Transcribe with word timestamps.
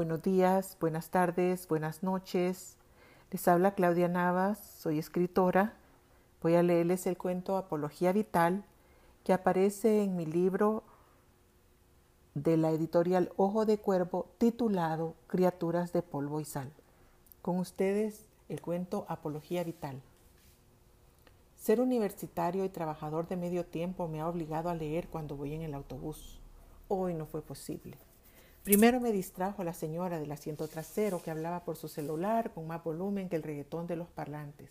Buenos 0.00 0.22
días, 0.22 0.78
buenas 0.80 1.10
tardes, 1.10 1.68
buenas 1.68 2.02
noches. 2.02 2.78
Les 3.30 3.46
habla 3.46 3.74
Claudia 3.74 4.08
Navas, 4.08 4.58
soy 4.58 4.98
escritora. 4.98 5.74
Voy 6.40 6.54
a 6.54 6.62
leerles 6.62 7.06
el 7.06 7.18
cuento 7.18 7.58
Apología 7.58 8.10
Vital 8.14 8.64
que 9.24 9.34
aparece 9.34 10.02
en 10.02 10.16
mi 10.16 10.24
libro 10.24 10.84
de 12.32 12.56
la 12.56 12.70
editorial 12.70 13.30
Ojo 13.36 13.66
de 13.66 13.76
Cuervo 13.76 14.30
titulado 14.38 15.16
Criaturas 15.26 15.92
de 15.92 16.00
Polvo 16.00 16.40
y 16.40 16.46
Sal. 16.46 16.72
Con 17.42 17.58
ustedes 17.58 18.24
el 18.48 18.62
cuento 18.62 19.04
Apología 19.06 19.64
Vital. 19.64 20.00
Ser 21.56 21.78
universitario 21.78 22.64
y 22.64 22.70
trabajador 22.70 23.28
de 23.28 23.36
medio 23.36 23.66
tiempo 23.66 24.08
me 24.08 24.22
ha 24.22 24.28
obligado 24.28 24.70
a 24.70 24.74
leer 24.74 25.08
cuando 25.08 25.36
voy 25.36 25.52
en 25.52 25.60
el 25.60 25.74
autobús. 25.74 26.40
Hoy 26.88 27.12
no 27.12 27.26
fue 27.26 27.42
posible. 27.42 27.98
Primero 28.62 29.00
me 29.00 29.10
distrajo 29.10 29.64
la 29.64 29.72
señora 29.72 30.20
del 30.20 30.30
asiento 30.30 30.68
trasero 30.68 31.22
que 31.22 31.30
hablaba 31.30 31.64
por 31.64 31.76
su 31.76 31.88
celular 31.88 32.52
con 32.52 32.66
más 32.66 32.84
volumen 32.84 33.30
que 33.30 33.36
el 33.36 33.42
reggaetón 33.42 33.86
de 33.86 33.96
los 33.96 34.08
parlantes. 34.08 34.70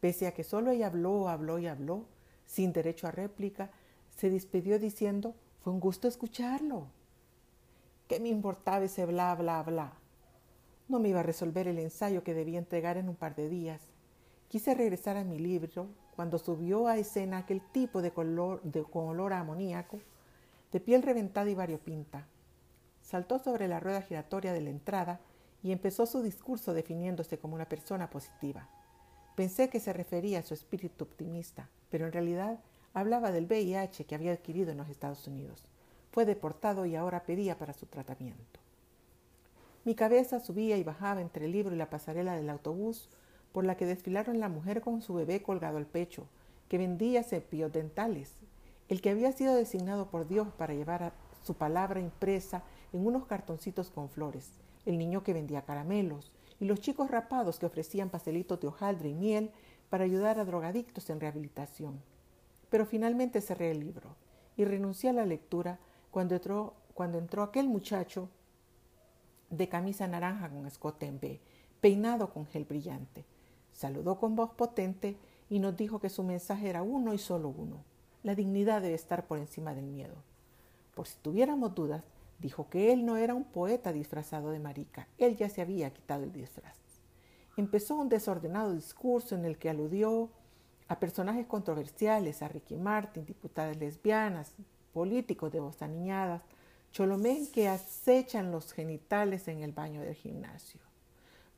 Pese 0.00 0.26
a 0.26 0.32
que 0.32 0.42
solo 0.42 0.70
ella 0.70 0.86
habló, 0.86 1.28
habló 1.28 1.58
y 1.58 1.66
habló, 1.66 2.06
sin 2.46 2.72
derecho 2.72 3.06
a 3.06 3.10
réplica, 3.10 3.70
se 4.16 4.30
despidió 4.30 4.78
diciendo, 4.78 5.34
fue 5.60 5.74
un 5.74 5.80
gusto 5.80 6.08
escucharlo. 6.08 6.86
¿Qué 8.08 8.20
me 8.20 8.30
importaba 8.30 8.86
ese 8.86 9.04
bla, 9.04 9.34
bla, 9.34 9.62
bla? 9.62 9.92
No 10.88 10.98
me 10.98 11.10
iba 11.10 11.20
a 11.20 11.24
resolver 11.24 11.68
el 11.68 11.78
ensayo 11.78 12.24
que 12.24 12.32
debía 12.32 12.58
entregar 12.58 12.96
en 12.96 13.10
un 13.10 13.16
par 13.16 13.34
de 13.34 13.50
días. 13.50 13.82
Quise 14.48 14.74
regresar 14.74 15.18
a 15.18 15.24
mi 15.24 15.38
libro 15.38 15.88
cuando 16.16 16.38
subió 16.38 16.88
a 16.88 16.96
escena 16.96 17.36
aquel 17.36 17.60
tipo 17.60 18.00
de 18.00 18.12
color, 18.12 18.62
de, 18.62 18.82
con 18.84 19.08
olor 19.08 19.34
a 19.34 19.40
amoníaco, 19.40 20.00
de 20.72 20.80
piel 20.80 21.02
reventada 21.02 21.50
y 21.50 21.54
variopinta 21.54 22.26
saltó 23.08 23.38
sobre 23.38 23.68
la 23.68 23.80
rueda 23.80 24.02
giratoria 24.02 24.52
de 24.52 24.60
la 24.60 24.68
entrada 24.68 25.18
y 25.62 25.72
empezó 25.72 26.04
su 26.04 26.20
discurso 26.20 26.74
definiéndose 26.74 27.38
como 27.38 27.54
una 27.54 27.66
persona 27.66 28.10
positiva. 28.10 28.68
Pensé 29.34 29.70
que 29.70 29.80
se 29.80 29.94
refería 29.94 30.40
a 30.40 30.42
su 30.42 30.52
espíritu 30.52 31.04
optimista, 31.04 31.70
pero 31.90 32.04
en 32.04 32.12
realidad 32.12 32.58
hablaba 32.92 33.32
del 33.32 33.46
VIH 33.46 34.04
que 34.04 34.14
había 34.14 34.32
adquirido 34.32 34.72
en 34.72 34.76
los 34.76 34.90
Estados 34.90 35.26
Unidos. 35.26 35.64
Fue 36.12 36.26
deportado 36.26 36.84
y 36.84 36.96
ahora 36.96 37.24
pedía 37.24 37.56
para 37.56 37.72
su 37.72 37.86
tratamiento. 37.86 38.60
Mi 39.86 39.94
cabeza 39.94 40.38
subía 40.38 40.76
y 40.76 40.84
bajaba 40.84 41.22
entre 41.22 41.46
el 41.46 41.52
libro 41.52 41.74
y 41.74 41.78
la 41.78 41.88
pasarela 41.88 42.36
del 42.36 42.50
autobús 42.50 43.08
por 43.52 43.64
la 43.64 43.78
que 43.78 43.86
desfilaron 43.86 44.38
la 44.38 44.50
mujer 44.50 44.82
con 44.82 45.00
su 45.00 45.14
bebé 45.14 45.40
colgado 45.42 45.78
al 45.78 45.86
pecho, 45.86 46.26
que 46.68 46.76
vendía 46.76 47.22
cepillos 47.22 47.72
dentales, 47.72 48.34
el 48.90 49.00
que 49.00 49.08
había 49.08 49.32
sido 49.32 49.54
designado 49.54 50.10
por 50.10 50.28
Dios 50.28 50.48
para 50.58 50.74
llevar 50.74 51.14
su 51.42 51.54
palabra 51.54 52.00
impresa 52.00 52.62
en 52.92 53.06
unos 53.06 53.26
cartoncitos 53.26 53.90
con 53.90 54.08
flores, 54.08 54.52
el 54.86 54.98
niño 54.98 55.22
que 55.22 55.34
vendía 55.34 55.62
caramelos 55.62 56.32
y 56.60 56.64
los 56.64 56.80
chicos 56.80 57.10
rapados 57.10 57.58
que 57.58 57.66
ofrecían 57.66 58.10
pastelitos 58.10 58.60
de 58.60 58.68
hojaldre 58.68 59.10
y 59.10 59.14
miel 59.14 59.50
para 59.90 60.04
ayudar 60.04 60.38
a 60.38 60.44
drogadictos 60.44 61.08
en 61.10 61.20
rehabilitación. 61.20 62.00
Pero 62.70 62.86
finalmente 62.86 63.40
cerré 63.40 63.70
el 63.70 63.80
libro 63.80 64.16
y 64.56 64.64
renuncié 64.64 65.10
a 65.10 65.14
la 65.14 65.26
lectura 65.26 65.78
cuando 66.10 66.34
entró, 66.34 66.74
cuando 66.94 67.18
entró 67.18 67.42
aquel 67.42 67.68
muchacho 67.68 68.28
de 69.50 69.68
camisa 69.68 70.06
naranja 70.06 70.50
con 70.50 70.66
escote 70.66 71.06
en 71.06 71.20
B, 71.20 71.40
peinado 71.80 72.32
con 72.32 72.46
gel 72.46 72.64
brillante. 72.64 73.24
Saludó 73.72 74.18
con 74.18 74.36
voz 74.36 74.50
potente 74.50 75.16
y 75.48 75.60
nos 75.60 75.76
dijo 75.76 76.00
que 76.00 76.10
su 76.10 76.22
mensaje 76.22 76.68
era 76.68 76.82
uno 76.82 77.14
y 77.14 77.18
solo 77.18 77.48
uno. 77.48 77.84
La 78.22 78.34
dignidad 78.34 78.82
debe 78.82 78.94
estar 78.94 79.26
por 79.26 79.38
encima 79.38 79.74
del 79.74 79.86
miedo. 79.86 80.16
Por 80.94 81.06
si 81.06 81.16
tuviéramos 81.22 81.74
dudas, 81.74 82.02
Dijo 82.38 82.68
que 82.68 82.92
él 82.92 83.04
no 83.04 83.16
era 83.16 83.34
un 83.34 83.44
poeta 83.44 83.92
disfrazado 83.92 84.50
de 84.50 84.60
marica, 84.60 85.08
él 85.18 85.36
ya 85.36 85.48
se 85.48 85.60
había 85.60 85.92
quitado 85.92 86.24
el 86.24 86.32
disfraz. 86.32 86.76
Empezó 87.56 87.96
un 87.96 88.08
desordenado 88.08 88.72
discurso 88.72 89.34
en 89.34 89.44
el 89.44 89.58
que 89.58 89.68
aludió 89.68 90.30
a 90.86 91.00
personajes 91.00 91.46
controversiales, 91.46 92.42
a 92.42 92.48
Ricky 92.48 92.76
Martin, 92.76 93.26
diputadas 93.26 93.76
lesbianas, 93.76 94.52
políticos 94.92 95.52
de 95.52 95.60
voz 95.60 95.82
aniñadas, 95.82 96.42
cholomén 96.92 97.50
que 97.52 97.68
acechan 97.68 98.50
los 98.52 98.72
genitales 98.72 99.48
en 99.48 99.62
el 99.62 99.72
baño 99.72 100.00
del 100.00 100.14
gimnasio. 100.14 100.80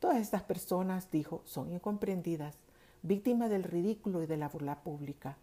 Todas 0.00 0.16
estas 0.16 0.42
personas, 0.42 1.10
dijo, 1.10 1.42
son 1.44 1.70
incomprendidas, 1.70 2.56
víctimas 3.02 3.50
del 3.50 3.64
ridículo 3.64 4.22
y 4.22 4.26
de 4.26 4.38
la 4.38 4.48
burla 4.48 4.82
pública. 4.82 5.36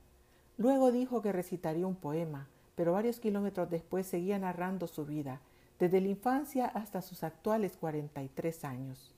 Luego 0.58 0.92
dijo 0.92 1.22
que 1.22 1.32
recitaría 1.32 1.86
un 1.86 1.96
poema, 1.96 2.50
pero 2.78 2.94
varios 2.94 3.20
kilómetros 3.20 3.72
después 3.72 4.06
seguía 4.06 4.38
narrando 4.38 4.86
su 4.86 5.04
vida, 5.04 5.42
desde 5.80 6.00
la 6.00 6.10
infancia 6.10 6.68
hasta 6.68 7.02
sus 7.02 7.24
actuales 7.24 7.76
43 7.76 8.66
años. 8.66 9.16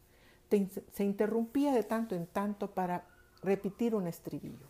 Se 0.93 1.03
interrumpía 1.03 1.73
de 1.73 1.83
tanto 1.83 2.15
en 2.15 2.25
tanto 2.25 2.71
para 2.71 3.03
repetir 3.43 3.95
un 3.95 4.07
estribillo. 4.07 4.65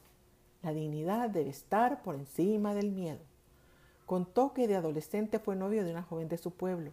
La 0.64 0.74
dignidad 0.74 1.30
debe 1.30 1.52
estar 1.52 2.02
por 2.02 2.16
encima 2.16 2.74
del 2.74 2.92
miedo. 2.92 3.20
Contó 4.08 4.54
que 4.54 4.68
de 4.68 4.76
adolescente 4.76 5.38
fue 5.38 5.56
novio 5.56 5.86
de 5.86 5.92
una 5.92 6.02
joven 6.02 6.28
de 6.28 6.40
su 6.40 6.50
pueblo, 6.50 6.92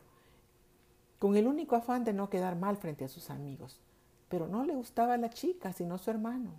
con 1.18 1.34
el 1.34 1.46
único 1.46 1.76
afán 1.76 2.04
de 2.04 2.12
no 2.12 2.28
quedar 2.28 2.56
mal 2.56 2.76
frente 2.76 3.06
a 3.06 3.08
sus 3.08 3.30
amigos. 3.30 3.80
Pero 4.28 4.48
no 4.48 4.66
le 4.66 4.74
gustaba 4.74 5.16
la 5.16 5.30
chica, 5.30 5.72
sino 5.72 5.96
su 5.96 6.10
hermano. 6.10 6.50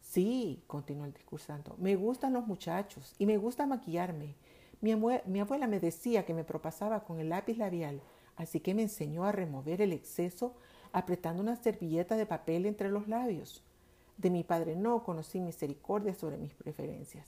Sí, 0.00 0.62
continuó 0.66 1.04
el 1.04 1.12
discursando, 1.12 1.76
me 1.78 1.96
gustan 1.96 2.32
los 2.32 2.46
muchachos 2.46 3.14
y 3.18 3.26
me 3.26 3.36
gusta 3.36 3.66
maquillarme 3.66 4.34
mi, 4.84 5.40
abuela 5.40 5.66
me 5.66 5.80
decía 5.80 6.26
que 6.26 6.34
me 6.34 6.44
propasaba 6.44 7.04
con 7.04 7.18
el 7.18 7.30
lápiz 7.30 7.56
labial, 7.56 8.02
así 8.36 8.60
que 8.60 8.74
me 8.74 8.82
enseñó 8.82 9.24
a 9.24 9.32
remover 9.32 9.80
el 9.80 9.94
exceso 9.94 10.54
apretando 10.92 11.42
una 11.42 11.56
servilleta 11.56 12.16
de 12.16 12.26
papel 12.26 12.66
entre 12.66 12.90
los 12.90 13.08
labios. 13.08 13.64
De 14.18 14.28
mi 14.28 14.44
padre 14.44 14.76
no 14.76 15.02
conocí 15.02 15.40
misericordia 15.40 16.14
sobre 16.14 16.36
mis 16.36 16.52
preferencias. 16.52 17.26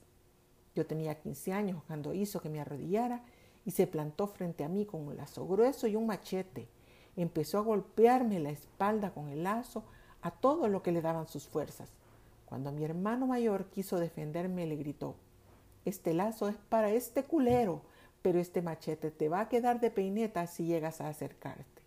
Yo 0.75 0.87
tenía 0.87 1.19
15 1.19 1.53
años 1.55 1.83
cuando 1.87 2.13
hizo 2.13 2.41
que 2.41 2.51
me 2.51 2.61
arrodillara 2.61 3.25
y 3.65 3.71
se 3.71 3.87
plantó 3.87 4.27
frente 4.27 4.63
a 4.63 4.69
mí 4.69 4.85
con 4.85 5.07
un 5.07 5.17
lazo 5.17 5.47
grueso 5.49 5.87
y 5.87 5.97
un 5.97 6.07
machete. 6.07 6.69
Empezó 7.17 7.57
a 7.57 7.63
golpearme 7.63 8.39
la 8.39 8.51
espalda 8.51 9.15
con 9.15 9.31
el 9.31 9.43
lazo 9.43 9.83
a 10.21 10.31
todo 10.31 10.69
lo 10.69 10.83
que 10.83 10.93
le 10.93 11.01
daban 11.01 11.27
sus 11.27 11.49
fuerzas. 11.49 11.89
Cuando 12.45 12.71
mi 12.71 12.85
hermano 12.85 13.27
mayor 13.27 13.71
quiso 13.71 13.99
defenderme, 13.99 14.67
le 14.67 14.77
gritó, 14.77 15.17
este 15.87 16.15
lazo 16.15 16.49
es 16.49 16.57
para 16.57 16.91
este 16.91 17.23
culero, 17.23 17.83
pero 18.21 18.41
este 18.41 18.61
machete 18.61 19.13
te 19.13 19.29
va 19.29 19.41
a 19.41 19.49
quedar 19.49 19.79
de 19.81 19.91
peineta 19.91 20.47
si 20.49 20.67
llegas 20.67 21.01
a 21.01 21.09
acercarte. 21.09 21.83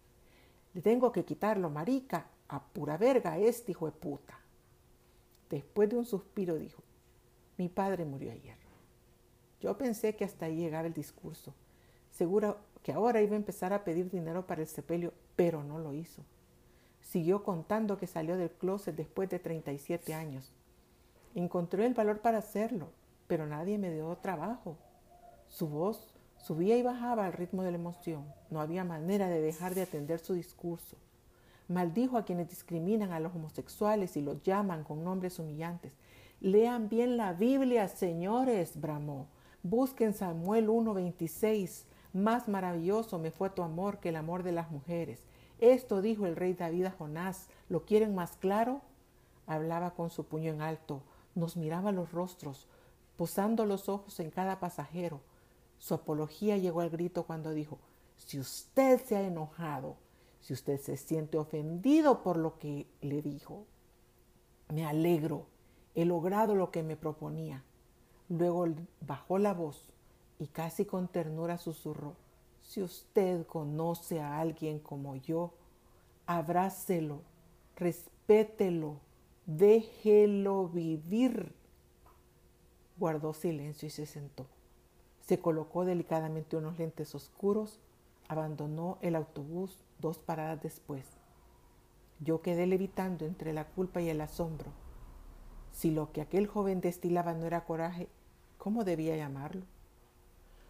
Le 0.73 0.81
tengo 0.81 1.11
que 1.11 1.25
quitarlo, 1.25 1.69
marica, 1.69 2.27
a 2.47 2.63
pura 2.63 2.97
verga 2.97 3.37
este 3.37 3.71
hijo 3.71 3.87
de 3.87 3.91
puta. 3.91 4.39
Después 5.49 5.89
de 5.89 5.97
un 5.97 6.05
suspiro 6.05 6.55
dijo, 6.55 6.81
mi 7.57 7.67
padre 7.67 8.05
murió 8.05 8.31
ayer. 8.31 8.57
Yo 9.59 9.77
pensé 9.77 10.15
que 10.15 10.23
hasta 10.23 10.45
ahí 10.45 10.55
llegaba 10.55 10.87
el 10.87 10.93
discurso. 10.93 11.53
Seguro 12.09 12.57
que 12.83 12.93
ahora 12.93 13.21
iba 13.21 13.33
a 13.33 13.37
empezar 13.37 13.73
a 13.73 13.83
pedir 13.83 14.09
dinero 14.09 14.47
para 14.47 14.61
el 14.61 14.67
sepelio, 14.67 15.13
pero 15.35 15.61
no 15.63 15.77
lo 15.77 15.93
hizo. 15.93 16.23
Siguió 17.01 17.43
contando 17.43 17.97
que 17.97 18.07
salió 18.07 18.37
del 18.37 18.51
closet 18.51 18.95
después 18.95 19.29
de 19.29 19.39
37 19.39 20.13
años. 20.13 20.53
Encontró 21.35 21.83
el 21.83 21.93
valor 21.93 22.19
para 22.19 22.37
hacerlo 22.37 22.91
pero 23.29 23.45
nadie 23.45 23.77
me 23.77 23.91
dio 23.91 24.17
trabajo. 24.17 24.75
Su 25.49 25.67
voz 25.67 26.15
subía 26.39 26.75
y 26.77 26.81
bajaba 26.81 27.27
al 27.27 27.33
ritmo 27.33 27.61
de 27.61 27.69
la 27.69 27.77
emoción. 27.77 28.25
No 28.49 28.59
había 28.59 28.83
manera 28.83 29.29
de 29.29 29.39
dejar 29.39 29.75
de 29.75 29.83
atender 29.83 30.17
su 30.19 30.33
discurso. 30.33 30.97
Maldijo 31.67 32.17
a 32.17 32.25
quienes 32.25 32.49
discriminan 32.49 33.11
a 33.11 33.19
los 33.19 33.35
homosexuales 33.35 34.17
y 34.17 34.21
los 34.21 34.41
llaman 34.41 34.83
con 34.83 35.03
nombres 35.03 35.37
humillantes. 35.37 35.93
Lean 36.41 36.89
bien 36.89 37.17
la 37.17 37.33
Biblia, 37.33 37.87
señores, 37.87 38.81
bramó. 38.81 39.27
Busquen 39.61 40.15
Samuel 40.15 40.67
1.26. 40.67 41.83
Más 42.13 42.47
maravilloso 42.47 43.19
me 43.19 43.29
fue 43.29 43.51
tu 43.51 43.61
amor 43.61 43.99
que 43.99 44.09
el 44.09 44.15
amor 44.15 44.41
de 44.41 44.53
las 44.53 44.71
mujeres. 44.71 45.21
Esto 45.59 46.01
dijo 46.01 46.25
el 46.25 46.35
rey 46.35 46.55
David 46.55 46.85
a 46.85 46.91
Jonás. 46.91 47.47
¿Lo 47.67 47.85
quieren 47.85 48.15
más 48.15 48.37
claro? 48.37 48.81
Hablaba 49.45 49.91
con 49.91 50.09
su 50.09 50.25
puño 50.25 50.51
en 50.51 50.63
alto. 50.63 51.03
Nos 51.35 51.57
miraba 51.57 51.91
los 51.91 52.11
rostros 52.11 52.67
posando 53.19 53.65
los 53.65 53.89
ojos 53.89 54.21
en 54.21 54.31
cada 54.31 54.61
pasajero. 54.61 55.19
Su 55.77 55.93
apología 55.93 56.55
llegó 56.55 56.79
al 56.79 56.89
grito 56.89 57.23
cuando 57.23 57.51
dijo, 57.51 57.77
si 58.15 58.39
usted 58.39 59.03
se 59.03 59.17
ha 59.17 59.27
enojado, 59.27 59.97
si 60.39 60.53
usted 60.53 60.79
se 60.79 60.95
siente 60.95 61.37
ofendido 61.37 62.23
por 62.23 62.37
lo 62.37 62.57
que 62.59 62.87
le 63.01 63.21
dijo, 63.21 63.65
me 64.69 64.85
alegro, 64.85 65.47
he 65.95 66.05
logrado 66.05 66.55
lo 66.55 66.71
que 66.71 66.81
me 66.81 66.95
proponía. 66.95 67.65
Luego 68.29 68.65
bajó 69.01 69.37
la 69.37 69.53
voz 69.53 69.83
y 70.39 70.47
casi 70.47 70.85
con 70.85 71.09
ternura 71.09 71.57
susurró, 71.57 72.15
si 72.61 72.81
usted 72.81 73.45
conoce 73.45 74.21
a 74.21 74.39
alguien 74.39 74.79
como 74.79 75.17
yo, 75.17 75.51
abrácelo, 76.25 77.23
respételo, 77.75 79.01
déjelo 79.45 80.69
vivir. 80.69 81.58
Guardó 82.99 83.33
silencio 83.33 83.87
y 83.87 83.91
se 83.91 84.05
sentó. 84.05 84.45
Se 85.21 85.39
colocó 85.39 85.85
delicadamente 85.85 86.57
unos 86.57 86.77
lentes 86.77 87.15
oscuros, 87.15 87.79
abandonó 88.27 88.97
el 89.01 89.15
autobús 89.15 89.77
dos 89.99 90.19
paradas 90.19 90.61
después. 90.61 91.05
Yo 92.19 92.41
quedé 92.41 92.67
levitando 92.67 93.25
entre 93.25 93.53
la 93.53 93.65
culpa 93.65 94.01
y 94.01 94.09
el 94.09 94.19
asombro. 94.19 94.71
Si 95.71 95.91
lo 95.91 96.11
que 96.11 96.21
aquel 96.21 96.47
joven 96.47 96.81
destilaba 96.81 97.33
no 97.33 97.45
era 97.45 97.63
coraje, 97.63 98.09
¿cómo 98.57 98.83
debía 98.83 99.15
llamarlo? 99.15 99.63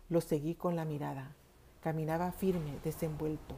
Lo 0.09 0.21
seguí 0.21 0.53
con 0.53 0.75
la 0.75 0.85
mirada. 0.85 1.35
Caminaba 1.81 2.31
firme, 2.31 2.77
desenvuelto. 2.83 3.55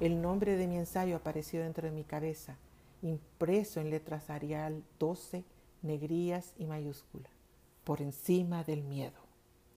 El 0.00 0.20
nombre 0.20 0.56
de 0.56 0.66
mi 0.66 0.76
ensayo 0.76 1.16
apareció 1.16 1.62
dentro 1.62 1.86
de 1.86 1.94
mi 1.94 2.04
cabeza, 2.04 2.58
impreso 3.00 3.80
en 3.80 3.90
letras 3.90 4.30
arial 4.30 4.82
12, 4.98 5.44
negrías 5.82 6.54
y 6.58 6.66
mayúsculas, 6.66 7.31
por 7.84 8.00
encima 8.00 8.64
del 8.64 8.82
miedo. 8.82 9.21